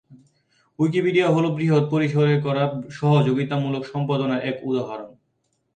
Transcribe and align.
Wikipedia 0.79 1.27
হল 1.29 1.45
বৃহৎ 1.55 1.83
পরিসরে 1.91 2.35
করা 2.41 2.63
সহযোগিতামূলক 2.91 3.83
সম্পাদনার 3.85 4.41
এক 4.41 4.55
উদাহরণ। 4.63 5.11